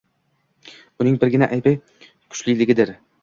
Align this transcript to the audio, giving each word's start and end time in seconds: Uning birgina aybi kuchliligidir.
Uning 1.03 1.19
birgina 1.25 1.51
aybi 1.57 1.75
kuchliligidir. 2.05 2.97